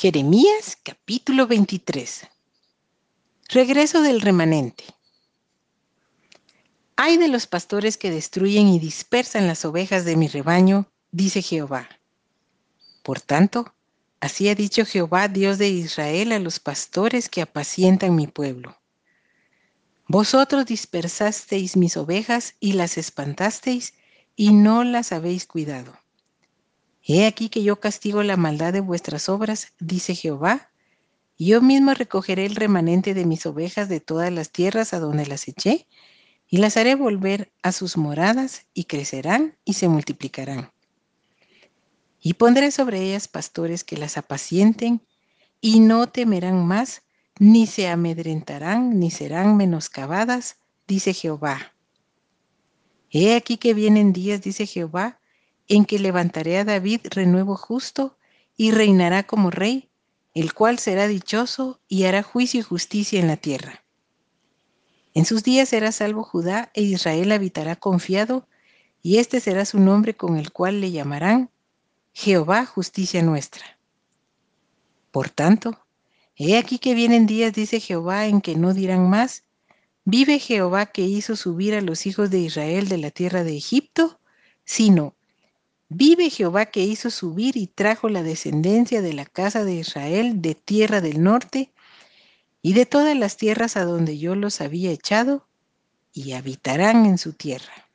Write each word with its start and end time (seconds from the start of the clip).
Jeremías 0.00 0.78
capítulo 0.84 1.48
23. 1.48 2.28
Regreso 3.48 4.00
del 4.00 4.20
remanente. 4.20 4.84
Hay 6.94 7.16
de 7.16 7.26
los 7.26 7.48
pastores 7.48 7.96
que 7.96 8.12
destruyen 8.12 8.68
y 8.68 8.78
dispersan 8.78 9.48
las 9.48 9.64
ovejas 9.64 10.04
de 10.04 10.14
mi 10.14 10.28
rebaño, 10.28 10.88
dice 11.10 11.42
Jehová. 11.42 11.88
Por 13.02 13.20
tanto, 13.20 13.74
así 14.20 14.48
ha 14.48 14.54
dicho 14.54 14.86
Jehová, 14.86 15.26
Dios 15.26 15.58
de 15.58 15.68
Israel, 15.68 16.30
a 16.30 16.38
los 16.38 16.60
pastores 16.60 17.28
que 17.28 17.42
apacientan 17.42 18.14
mi 18.14 18.28
pueblo. 18.28 18.78
Vosotros 20.06 20.64
dispersasteis 20.64 21.76
mis 21.76 21.96
ovejas 21.96 22.54
y 22.60 22.74
las 22.74 22.98
espantasteis 22.98 23.94
y 24.36 24.52
no 24.52 24.84
las 24.84 25.10
habéis 25.10 25.44
cuidado. 25.44 25.98
He 27.10 27.24
aquí 27.24 27.48
que 27.48 27.62
yo 27.62 27.80
castigo 27.80 28.22
la 28.22 28.36
maldad 28.36 28.74
de 28.74 28.80
vuestras 28.80 29.30
obras, 29.30 29.72
dice 29.80 30.14
Jehová. 30.14 30.70
Yo 31.38 31.62
mismo 31.62 31.94
recogeré 31.94 32.44
el 32.44 32.54
remanente 32.54 33.14
de 33.14 33.24
mis 33.24 33.46
ovejas 33.46 33.88
de 33.88 33.98
todas 33.98 34.30
las 34.30 34.50
tierras 34.50 34.92
a 34.92 35.00
donde 35.00 35.24
las 35.24 35.48
eché, 35.48 35.86
y 36.50 36.58
las 36.58 36.76
haré 36.76 36.96
volver 36.96 37.50
a 37.62 37.72
sus 37.72 37.96
moradas, 37.96 38.66
y 38.74 38.84
crecerán 38.84 39.56
y 39.64 39.72
se 39.72 39.88
multiplicarán. 39.88 40.70
Y 42.20 42.34
pondré 42.34 42.70
sobre 42.72 43.00
ellas 43.00 43.26
pastores 43.26 43.84
que 43.84 43.96
las 43.96 44.18
apacienten, 44.18 45.00
y 45.62 45.80
no 45.80 46.08
temerán 46.10 46.66
más, 46.66 47.00
ni 47.38 47.66
se 47.66 47.88
amedrentarán, 47.88 49.00
ni 49.00 49.10
serán 49.10 49.56
menoscabadas, 49.56 50.58
dice 50.86 51.14
Jehová. 51.14 51.72
He 53.08 53.34
aquí 53.34 53.56
que 53.56 53.72
vienen 53.72 54.12
días, 54.12 54.42
dice 54.42 54.66
Jehová, 54.66 55.18
en 55.68 55.84
que 55.84 55.98
levantaré 55.98 56.58
a 56.58 56.64
David 56.64 57.00
renuevo 57.10 57.56
justo 57.56 58.16
y 58.56 58.70
reinará 58.72 59.22
como 59.22 59.50
rey, 59.50 59.90
el 60.34 60.54
cual 60.54 60.78
será 60.78 61.06
dichoso 61.06 61.80
y 61.88 62.04
hará 62.04 62.22
juicio 62.22 62.60
y 62.60 62.62
justicia 62.62 63.20
en 63.20 63.28
la 63.28 63.36
tierra. 63.36 63.84
En 65.14 65.24
sus 65.24 65.42
días 65.42 65.68
será 65.68 65.92
salvo 65.92 66.22
Judá 66.22 66.70
e 66.74 66.82
Israel 66.82 67.32
habitará 67.32 67.76
confiado, 67.76 68.46
y 69.02 69.18
este 69.18 69.40
será 69.40 69.64
su 69.64 69.78
nombre 69.78 70.16
con 70.16 70.36
el 70.36 70.52
cual 70.52 70.80
le 70.80 70.90
llamarán 70.90 71.50
Jehová 72.12 72.66
justicia 72.66 73.22
nuestra. 73.22 73.78
Por 75.10 75.30
tanto, 75.30 75.84
he 76.36 76.58
aquí 76.58 76.78
que 76.78 76.94
vienen 76.94 77.26
días, 77.26 77.52
dice 77.52 77.80
Jehová, 77.80 78.26
en 78.26 78.40
que 78.40 78.56
no 78.56 78.74
dirán 78.74 79.08
más, 79.08 79.44
vive 80.04 80.38
Jehová 80.38 80.86
que 80.86 81.02
hizo 81.02 81.36
subir 81.36 81.74
a 81.74 81.80
los 81.80 82.06
hijos 82.06 82.30
de 82.30 82.38
Israel 82.38 82.88
de 82.88 82.98
la 82.98 83.10
tierra 83.10 83.44
de 83.44 83.56
Egipto, 83.56 84.20
sino, 84.64 85.14
Vive 85.90 86.28
Jehová 86.28 86.66
que 86.66 86.82
hizo 86.82 87.10
subir 87.10 87.56
y 87.56 87.66
trajo 87.66 88.08
la 88.08 88.22
descendencia 88.22 89.00
de 89.00 89.14
la 89.14 89.24
casa 89.24 89.64
de 89.64 89.74
Israel 89.74 90.42
de 90.42 90.54
tierra 90.54 91.00
del 91.00 91.22
norte 91.22 91.72
y 92.60 92.74
de 92.74 92.84
todas 92.84 93.16
las 93.16 93.36
tierras 93.36 93.76
a 93.76 93.84
donde 93.84 94.18
yo 94.18 94.34
los 94.34 94.60
había 94.60 94.90
echado, 94.90 95.46
y 96.12 96.32
habitarán 96.32 97.06
en 97.06 97.16
su 97.16 97.32
tierra. 97.32 97.88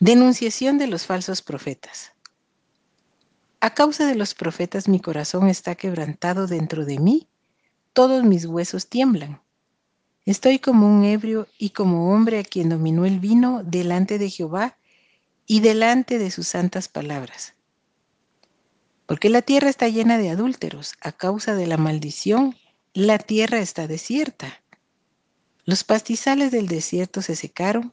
Denunciación 0.00 0.76
de 0.76 0.88
los 0.88 1.06
falsos 1.06 1.40
profetas. 1.40 2.12
A 3.60 3.72
causa 3.72 4.06
de 4.06 4.16
los 4.16 4.34
profetas 4.34 4.88
mi 4.88 5.00
corazón 5.00 5.48
está 5.48 5.76
quebrantado 5.76 6.46
dentro 6.46 6.84
de 6.84 6.98
mí, 6.98 7.28
todos 7.92 8.24
mis 8.24 8.44
huesos 8.44 8.88
tiemblan. 8.88 9.40
Estoy 10.24 10.58
como 10.58 10.88
un 10.88 11.04
ebrio 11.04 11.46
y 11.58 11.70
como 11.70 12.12
hombre 12.12 12.40
a 12.40 12.44
quien 12.44 12.68
dominó 12.68 13.06
el 13.06 13.20
vino 13.20 13.62
delante 13.64 14.18
de 14.18 14.28
Jehová 14.28 14.76
y 15.46 15.60
delante 15.60 16.18
de 16.18 16.30
sus 16.30 16.48
santas 16.48 16.88
palabras. 16.88 17.54
Porque 19.06 19.30
la 19.30 19.42
tierra 19.42 19.68
está 19.68 19.88
llena 19.88 20.18
de 20.18 20.30
adúlteros, 20.30 20.94
a 21.00 21.12
causa 21.12 21.54
de 21.54 21.66
la 21.66 21.76
maldición, 21.76 22.56
la 22.92 23.18
tierra 23.18 23.58
está 23.58 23.86
desierta. 23.86 24.60
Los 25.64 25.84
pastizales 25.84 26.50
del 26.50 26.66
desierto 26.66 27.22
se 27.22 27.36
secaron, 27.36 27.92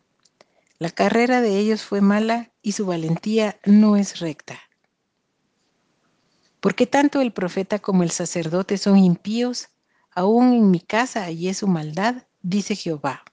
la 0.79 0.89
carrera 0.89 1.41
de 1.41 1.59
ellos 1.59 1.83
fue 1.83 2.01
mala 2.01 2.51
y 2.61 2.73
su 2.73 2.85
valentía 2.85 3.57
no 3.63 3.95
es 3.95 4.19
recta. 4.19 4.59
Porque 6.59 6.87
tanto 6.87 7.21
el 7.21 7.31
profeta 7.31 7.79
como 7.79 8.03
el 8.03 8.11
sacerdote 8.11 8.77
son 8.77 8.97
impíos, 8.97 9.69
aún 10.11 10.53
en 10.53 10.71
mi 10.71 10.79
casa 10.79 11.23
hallé 11.23 11.53
su 11.53 11.67
maldad, 11.67 12.23
dice 12.41 12.75
Jehová. 12.75 13.23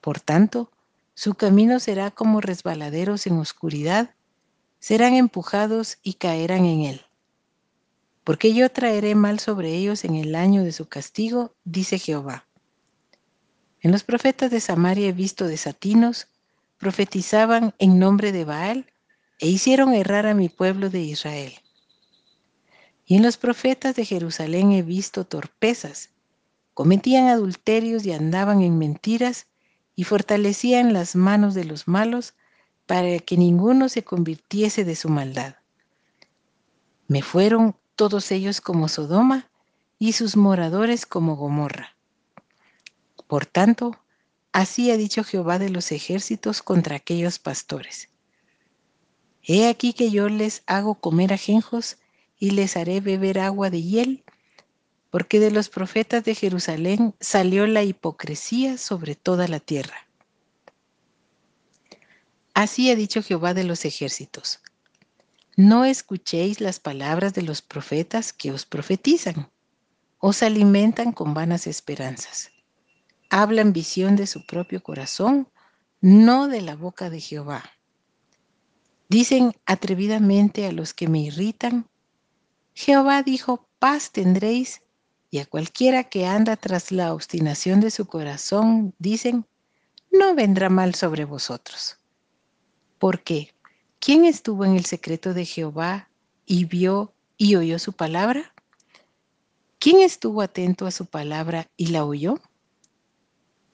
Por 0.00 0.20
tanto, 0.20 0.70
su 1.14 1.34
camino 1.34 1.78
será 1.80 2.10
como 2.10 2.40
resbaladeros 2.40 3.26
en 3.26 3.38
oscuridad, 3.38 4.14
serán 4.78 5.14
empujados 5.14 5.98
y 6.02 6.14
caerán 6.14 6.64
en 6.64 6.80
él. 6.82 7.02
Porque 8.24 8.54
yo 8.54 8.70
traeré 8.70 9.14
mal 9.14 9.40
sobre 9.40 9.74
ellos 9.74 10.04
en 10.04 10.14
el 10.14 10.34
año 10.34 10.64
de 10.64 10.72
su 10.72 10.88
castigo, 10.88 11.54
dice 11.64 11.98
Jehová. 11.98 12.46
En 13.80 13.90
los 13.90 14.04
profetas 14.04 14.50
de 14.50 14.60
Samaria 14.60 15.08
he 15.08 15.12
visto 15.12 15.46
desatinos, 15.46 16.28
profetizaban 16.78 17.74
en 17.78 17.98
nombre 17.98 18.32
de 18.32 18.44
Baal 18.44 18.86
e 19.38 19.48
hicieron 19.48 19.92
errar 19.92 20.26
a 20.26 20.34
mi 20.34 20.48
pueblo 20.48 20.88
de 20.88 21.00
Israel. 21.00 21.52
Y 23.06 23.16
en 23.16 23.22
los 23.22 23.36
profetas 23.36 23.96
de 23.96 24.04
Jerusalén 24.04 24.72
he 24.72 24.82
visto 24.82 25.24
torpezas, 25.24 26.10
cometían 26.74 27.26
adulterios 27.26 28.06
y 28.06 28.12
andaban 28.12 28.62
en 28.62 28.78
mentiras, 28.78 29.46
y 29.94 30.04
fortalecían 30.04 30.92
las 30.92 31.16
manos 31.16 31.54
de 31.54 31.64
los 31.64 31.88
malos 31.88 32.34
para 32.86 33.18
que 33.18 33.36
ninguno 33.36 33.88
se 33.88 34.04
convirtiese 34.04 34.84
de 34.84 34.96
su 34.96 35.08
maldad. 35.08 35.56
Me 37.08 37.22
fueron 37.22 37.76
todos 37.96 38.30
ellos 38.32 38.60
como 38.60 38.88
Sodoma 38.88 39.48
y 39.98 40.12
sus 40.12 40.36
moradores 40.36 41.06
como 41.06 41.36
Gomorra. 41.36 41.96
Por 43.26 43.46
tanto, 43.46 43.98
así 44.52 44.90
ha 44.90 44.96
dicho 44.96 45.24
Jehová 45.24 45.58
de 45.58 45.70
los 45.70 45.92
ejércitos 45.92 46.62
contra 46.62 46.96
aquellos 46.96 47.38
pastores. 47.38 48.08
He 49.42 49.68
aquí 49.68 49.92
que 49.92 50.10
yo 50.10 50.28
les 50.28 50.62
hago 50.66 50.94
comer 50.94 51.32
ajenjos 51.32 51.98
y 52.38 52.50
les 52.50 52.76
haré 52.76 53.00
beber 53.00 53.38
agua 53.38 53.70
de 53.70 53.82
hiel 53.82 54.24
porque 55.12 55.40
de 55.40 55.50
los 55.50 55.68
profetas 55.68 56.24
de 56.24 56.34
Jerusalén 56.34 57.14
salió 57.20 57.66
la 57.66 57.82
hipocresía 57.82 58.78
sobre 58.78 59.14
toda 59.14 59.46
la 59.46 59.60
tierra. 59.60 60.08
Así 62.54 62.90
ha 62.90 62.96
dicho 62.96 63.22
Jehová 63.22 63.52
de 63.52 63.64
los 63.64 63.84
ejércitos. 63.84 64.60
No 65.54 65.84
escuchéis 65.84 66.62
las 66.62 66.80
palabras 66.80 67.34
de 67.34 67.42
los 67.42 67.60
profetas 67.60 68.32
que 68.32 68.52
os 68.52 68.64
profetizan, 68.64 69.50
os 70.16 70.42
alimentan 70.42 71.12
con 71.12 71.34
vanas 71.34 71.66
esperanzas. 71.66 72.50
Hablan 73.28 73.74
visión 73.74 74.16
de 74.16 74.26
su 74.26 74.46
propio 74.46 74.82
corazón, 74.82 75.46
no 76.00 76.48
de 76.48 76.62
la 76.62 76.74
boca 76.74 77.10
de 77.10 77.20
Jehová. 77.20 77.64
Dicen 79.10 79.54
atrevidamente 79.66 80.66
a 80.66 80.72
los 80.72 80.94
que 80.94 81.06
me 81.06 81.20
irritan, 81.20 81.86
Jehová 82.72 83.22
dijo, 83.22 83.68
paz 83.78 84.10
tendréis 84.10 84.80
y 85.32 85.38
a 85.38 85.46
cualquiera 85.46 86.04
que 86.04 86.26
anda 86.26 86.56
tras 86.58 86.92
la 86.92 87.14
obstinación 87.14 87.80
de 87.80 87.90
su 87.90 88.04
corazón, 88.04 88.94
dicen, 88.98 89.46
no 90.10 90.34
vendrá 90.34 90.68
mal 90.68 90.94
sobre 90.94 91.24
vosotros. 91.24 91.96
Porque, 92.98 93.54
¿quién 93.98 94.26
estuvo 94.26 94.66
en 94.66 94.76
el 94.76 94.84
secreto 94.84 95.32
de 95.32 95.46
Jehová 95.46 96.10
y 96.44 96.66
vio 96.66 97.14
y 97.38 97.56
oyó 97.56 97.78
su 97.78 97.94
palabra? 97.94 98.52
¿Quién 99.78 100.02
estuvo 100.02 100.42
atento 100.42 100.84
a 100.84 100.90
su 100.90 101.06
palabra 101.06 101.66
y 101.78 101.86
la 101.86 102.04
oyó? 102.04 102.38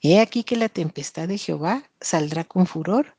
He 0.01 0.21
aquí 0.21 0.45
que 0.45 0.55
la 0.55 0.69
tempestad 0.69 1.27
de 1.27 1.37
Jehová 1.37 1.83
saldrá 1.99 2.45
con 2.45 2.67
furor, 2.67 3.17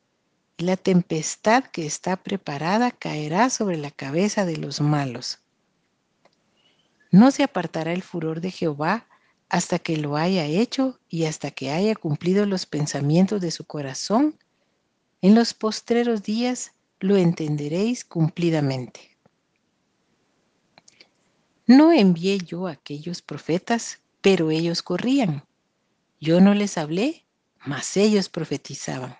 y 0.57 0.65
la 0.65 0.79
tempestad 0.79 1.65
que 1.65 1.85
está 1.85 2.17
preparada 2.17 2.91
caerá 2.91 3.51
sobre 3.51 3.77
la 3.77 3.91
cabeza 3.91 4.47
de 4.47 4.57
los 4.57 4.81
malos. 4.81 5.40
No 7.11 7.31
se 7.33 7.43
apartará 7.43 7.93
el 7.93 8.03
furor 8.03 8.41
de 8.41 8.51
Jehová 8.51 9.07
hasta 9.49 9.81
que 9.81 9.97
lo 9.97 10.17
haya 10.17 10.45
hecho 10.45 11.01
y 11.09 11.25
hasta 11.25 11.51
que 11.51 11.71
haya 11.73 11.97
cumplido 11.97 12.47
los 12.47 12.67
pensamientos 12.67 13.41
de 13.41 13.51
su 13.51 13.65
corazón. 13.65 14.39
En 15.21 15.35
los 15.35 15.53
postreros 15.55 16.23
días 16.23 16.73
lo 17.01 17.17
entenderéis 17.17 18.05
cumplidamente. 18.05 19.19
No 21.67 21.93
envié 21.93 22.39
yo 22.39 22.69
a 22.69 22.73
aquellos 22.73 23.23
profetas, 23.23 24.01
pero 24.21 24.51
ellos 24.51 24.83
corrían. 24.83 25.45
Yo 26.21 26.41
no 26.41 26.55
les 26.55 26.79
hablé, 26.79 27.27
mas 27.65 27.97
ellos 27.97 28.29
profetizaban. 28.29 29.17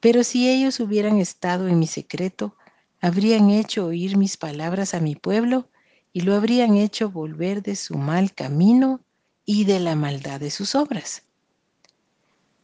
Pero 0.00 0.24
si 0.24 0.48
ellos 0.48 0.80
hubieran 0.80 1.18
estado 1.18 1.68
en 1.68 1.78
mi 1.78 1.86
secreto, 1.86 2.56
habrían 3.00 3.50
hecho 3.50 3.86
oír 3.86 4.16
mis 4.16 4.36
palabras 4.36 4.94
a 4.94 5.00
mi 5.00 5.14
pueblo 5.14 5.68
y 6.12 6.22
lo 6.22 6.34
habrían 6.34 6.76
hecho 6.76 7.10
volver 7.10 7.62
de 7.62 7.76
su 7.76 7.96
mal 7.96 8.32
camino 8.32 9.00
y 9.44 9.64
de 9.64 9.80
la 9.80 9.94
maldad 9.94 10.40
de 10.40 10.50
sus 10.50 10.74
obras. 10.74 11.22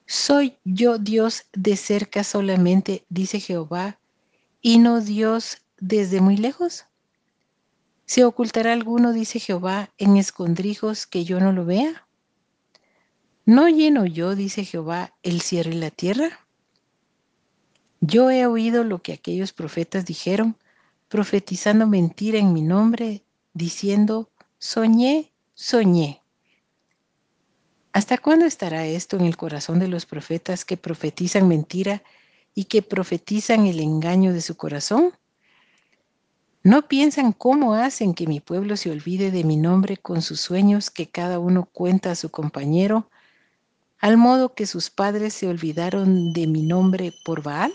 Soy 0.06 0.58
yo 0.64 0.99
Dios 0.99 1.44
de 1.52 1.76
cerca 1.76 2.25
solamente, 2.25 3.05
dice 3.08 3.41
Jehová, 3.41 3.99
y 4.61 4.79
no 4.79 5.00
Dios 5.00 5.58
desde 5.79 6.20
muy 6.20 6.37
lejos? 6.37 6.87
¿Se 8.06 8.25
ocultará 8.25 8.73
alguno, 8.73 9.12
dice 9.12 9.38
Jehová, 9.38 9.90
en 9.99 10.17
escondrijos 10.17 11.06
que 11.06 11.25
yo 11.25 11.40
no 11.40 11.52
lo 11.52 11.64
vea? 11.64 12.06
¿No 13.47 13.69
lleno 13.69 14.06
yo, 14.06 14.35
dice 14.35 14.64
Jehová, 14.64 15.14
el 15.23 15.40
cielo 15.40 15.70
y 15.70 15.75
la 15.75 15.90
tierra? 15.90 16.40
Yo 18.00 18.31
he 18.31 18.47
oído 18.47 18.85
lo 18.85 19.02
que 19.02 19.12
aquellos 19.12 19.52
profetas 19.52 20.05
dijeron, 20.06 20.56
profetizando 21.08 21.87
mentira 21.87 22.38
en 22.38 22.52
mi 22.52 22.62
nombre, 22.62 23.23
diciendo, 23.54 24.28
soñé, 24.58 25.32
soñé. 25.54 26.20
¿Hasta 27.92 28.18
cuándo 28.18 28.44
estará 28.44 28.84
esto 28.86 29.16
en 29.16 29.24
el 29.24 29.36
corazón 29.36 29.78
de 29.78 29.86
los 29.86 30.04
profetas 30.04 30.64
que 30.64 30.76
profetizan 30.76 31.46
mentira 31.46 32.02
y 32.52 32.64
que 32.64 32.82
profetizan 32.82 33.66
el 33.66 33.78
engaño 33.78 34.32
de 34.32 34.40
su 34.40 34.56
corazón? 34.56 35.12
¿No 36.64 36.88
piensan 36.88 37.32
cómo 37.32 37.74
hacen 37.74 38.14
que 38.14 38.26
mi 38.26 38.40
pueblo 38.40 38.76
se 38.76 38.90
olvide 38.90 39.30
de 39.30 39.44
mi 39.44 39.56
nombre 39.56 39.96
con 39.96 40.22
sus 40.22 40.40
sueños 40.40 40.90
que 40.90 41.06
cada 41.08 41.38
uno 41.38 41.66
cuenta 41.66 42.10
a 42.10 42.16
su 42.16 42.30
compañero, 42.30 43.08
al 44.00 44.16
modo 44.16 44.54
que 44.54 44.66
sus 44.66 44.90
padres 44.90 45.34
se 45.34 45.46
olvidaron 45.46 46.32
de 46.32 46.46
mi 46.48 46.62
nombre 46.62 47.12
por 47.24 47.42
Baal? 47.42 47.72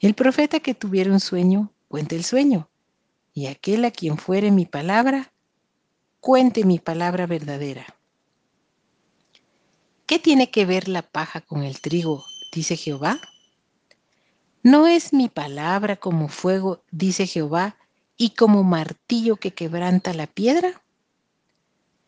El 0.00 0.14
profeta 0.14 0.58
que 0.60 0.74
tuviera 0.74 1.12
un 1.12 1.20
sueño, 1.20 1.70
cuente 1.88 2.16
el 2.16 2.24
sueño, 2.24 2.68
y 3.34 3.46
aquel 3.48 3.84
a 3.84 3.90
quien 3.90 4.16
fuere 4.16 4.52
mi 4.52 4.64
palabra, 4.64 5.32
cuente 6.20 6.64
mi 6.64 6.78
palabra 6.78 7.26
verdadera. 7.26 7.84
¿Qué 10.06 10.18
tiene 10.18 10.50
que 10.50 10.64
ver 10.64 10.88
la 10.88 11.02
paja 11.02 11.40
con 11.40 11.64
el 11.64 11.80
trigo? 11.80 12.24
dice 12.52 12.76
Jehová. 12.76 13.20
¿No 14.62 14.86
es 14.86 15.12
mi 15.12 15.28
palabra 15.28 15.96
como 15.96 16.28
fuego, 16.28 16.82
dice 16.90 17.26
Jehová, 17.26 17.76
y 18.16 18.30
como 18.30 18.62
martillo 18.62 19.36
que 19.36 19.52
quebranta 19.52 20.14
la 20.14 20.28
piedra? 20.28 20.82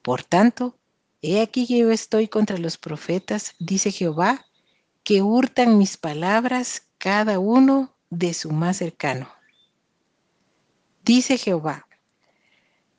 Por 0.02 0.22
tanto, 0.22 0.78
he 1.20 1.40
aquí 1.40 1.66
que 1.66 1.78
yo 1.78 1.90
estoy 1.90 2.28
contra 2.28 2.56
los 2.58 2.78
profetas, 2.78 3.54
dice 3.58 3.90
Jehová, 3.90 4.46
que 5.02 5.22
hurtan 5.22 5.76
mis 5.76 5.96
palabras 5.96 6.82
cada 6.98 7.38
uno 7.40 7.94
de 8.10 8.32
su 8.32 8.52
más 8.52 8.76
cercano. 8.76 9.35
Dice 11.06 11.38
Jehová, 11.38 11.86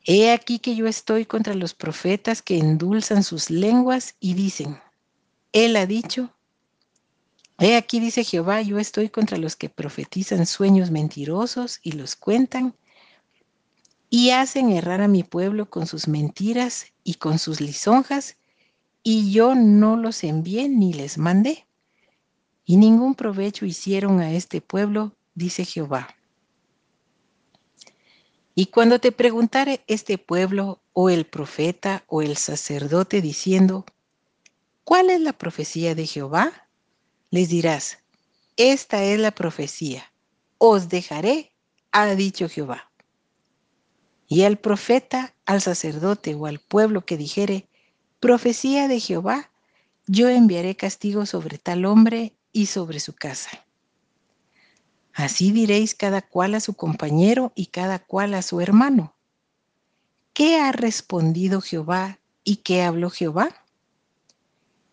he 0.06 0.32
aquí 0.32 0.60
que 0.60 0.78
yo 0.78 0.88
estoy 0.88 1.26
contra 1.26 1.54
los 1.54 1.74
profetas 1.74 2.42
que 2.42 2.58
endulzan 2.58 3.22
sus 3.22 3.50
lenguas 3.50 4.16
y 4.22 4.34
dicen, 4.34 4.80
Él 5.52 5.76
ha 5.76 5.86
dicho, 5.86 6.34
he 7.60 7.76
aquí 7.76 8.00
dice 8.00 8.24
Jehová, 8.24 8.62
yo 8.62 8.80
estoy 8.80 9.10
contra 9.10 9.38
los 9.38 9.58
que 9.58 9.68
profetizan 9.68 10.46
sueños 10.46 10.90
mentirosos 10.90 11.82
y 11.84 11.92
los 11.92 12.16
cuentan 12.16 12.78
y 14.10 14.30
hacen 14.30 14.72
errar 14.72 15.02
a 15.02 15.10
mi 15.10 15.24
pueblo 15.24 15.70
con 15.70 15.86
sus 15.86 16.08
mentiras 16.08 16.86
y 17.04 17.16
con 17.16 17.40
sus 17.40 17.60
lisonjas, 17.60 18.38
y 19.04 19.34
yo 19.34 19.54
no 19.54 19.98
los 19.98 20.24
envié 20.24 20.70
ni 20.70 20.94
les 20.94 21.18
mandé 21.18 21.68
y 22.64 22.78
ningún 22.78 23.16
provecho 23.16 23.66
hicieron 23.66 24.22
a 24.22 24.32
este 24.32 24.62
pueblo, 24.62 25.14
dice 25.36 25.66
Jehová. 25.66 26.17
Y 28.60 28.66
cuando 28.66 28.98
te 28.98 29.12
preguntare 29.12 29.84
este 29.86 30.18
pueblo 30.18 30.82
o 30.94 31.12
el 31.12 31.28
profeta 31.28 32.04
o 32.08 32.24
el 32.24 32.38
sacerdote 32.38 33.22
diciendo, 33.22 33.86
¿cuál 34.84 35.12
es 35.12 35.22
la 35.22 35.34
profecía 35.34 35.94
de 35.94 36.08
Jehová? 36.08 36.68
Les 37.30 37.50
dirás, 37.50 38.00
esta 38.56 39.04
es 39.04 39.20
la 39.20 39.30
profecía, 39.30 40.12
os 40.58 40.90
dejaré, 40.90 41.52
ha 41.92 42.08
dicho 42.16 42.50
Jehová. 42.50 42.90
Y 44.28 44.42
al 44.42 44.58
profeta, 44.58 45.36
al 45.46 45.62
sacerdote 45.62 46.34
o 46.34 46.48
al 46.48 46.58
pueblo 46.58 47.06
que 47.06 47.16
dijere, 47.16 47.68
profecía 48.20 48.88
de 48.88 49.00
Jehová, 49.00 49.52
yo 50.08 50.30
enviaré 50.30 50.76
castigo 50.76 51.28
sobre 51.28 51.60
tal 51.60 51.86
hombre 51.86 52.34
y 52.54 52.66
sobre 52.66 53.02
su 53.02 53.14
casa. 53.14 53.67
Así 55.18 55.52
diréis 55.52 55.96
cada 55.96 56.22
cual 56.22 56.54
a 56.54 56.60
su 56.60 56.76
compañero 56.76 57.52
y 57.56 57.66
cada 57.66 57.98
cual 57.98 58.36
a 58.36 58.44
su 58.44 58.62
hermano. 58.62 59.16
¿Qué 60.32 60.60
ha 60.60 60.72
respondido 60.72 61.60
Jehová 61.60 62.20
y 62.44 62.58
qué 62.58 62.84
habló 62.84 63.10
Jehová? 63.10 63.50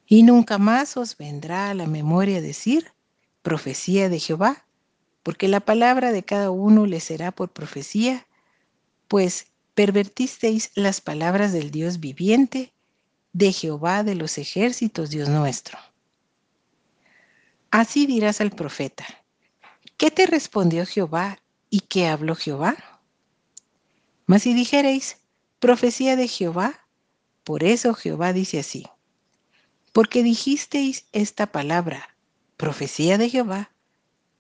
Y 0.07 0.23
nunca 0.23 0.57
más 0.57 0.97
os 0.97 1.19
vendrá 1.19 1.69
a 1.69 1.75
la 1.75 1.87
memoria 1.87 2.41
decir 2.41 2.95
profecía 3.43 4.09
de 4.09 4.19
Jehová, 4.19 4.65
porque 5.23 5.47
la 5.47 5.61
palabra 5.61 6.11
de 6.11 6.23
cada 6.23 6.51
uno 6.51 6.87
le 6.87 7.01
será 7.01 7.31
por 7.31 7.51
profecía, 7.51 8.27
pues 9.09 9.49
pervertisteis 9.75 10.71
las 10.75 11.03
palabras 11.03 11.53
del 11.53 11.71
Dios 11.71 12.01
viviente, 12.01 12.73
de 13.35 13.53
Jehová 13.53 14.03
de 14.05 14.15
los 14.15 14.39
ejércitos, 14.39 15.11
Dios 15.11 15.29
nuestro. 15.29 15.79
Así 17.71 18.07
dirás 18.07 18.41
al 18.41 18.53
profeta, 18.53 19.05
¿qué 19.97 20.11
te 20.11 20.27
respondió 20.27 20.87
Jehová 20.87 21.39
y 21.71 21.81
qué 21.81 22.09
habló 22.09 22.35
Jehová? 22.35 22.77
Mas 24.27 24.43
si 24.43 24.55
dijereis, 24.55 25.19
profecía 25.59 26.17
de 26.17 26.29
Jehová, 26.29 26.87
por 27.43 27.65
eso 27.65 27.95
Jehová 27.95 28.33
dice 28.33 28.59
así, 28.59 28.87
porque 29.93 30.23
dijisteis 30.23 31.07
esta 31.13 31.47
palabra, 31.47 32.17
profecía 32.57 33.19
de 33.19 33.29
Jehová, 33.31 33.71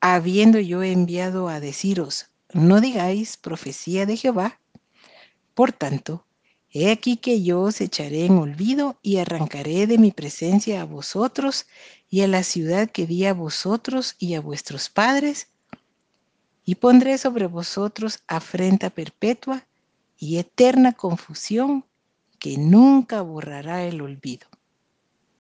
habiendo 0.00 0.58
yo 0.58 0.82
enviado 0.82 1.48
a 1.48 1.60
deciros, 1.60 2.26
no 2.52 2.80
digáis 2.80 3.36
profecía 3.36 4.06
de 4.06 4.16
Jehová, 4.16 4.60
por 5.54 5.72
tanto, 5.72 6.26
He 6.76 6.90
aquí 6.90 7.16
que 7.16 7.40
yo 7.40 7.60
os 7.60 7.80
echaré 7.80 8.26
en 8.26 8.36
olvido 8.36 8.98
y 9.00 9.18
arrancaré 9.18 9.86
de 9.86 9.96
mi 9.96 10.10
presencia 10.10 10.82
a 10.82 10.84
vosotros 10.84 11.66
y 12.10 12.22
a 12.22 12.26
la 12.26 12.42
ciudad 12.42 12.90
que 12.90 13.06
di 13.06 13.26
a 13.26 13.32
vosotros 13.32 14.16
y 14.18 14.34
a 14.34 14.40
vuestros 14.40 14.88
padres, 14.88 15.46
y 16.64 16.74
pondré 16.74 17.16
sobre 17.16 17.46
vosotros 17.46 18.24
afrenta 18.26 18.90
perpetua 18.90 19.64
y 20.18 20.38
eterna 20.38 20.94
confusión 20.94 21.84
que 22.40 22.58
nunca 22.58 23.22
borrará 23.22 23.84
el 23.84 24.00
olvido. 24.00 24.48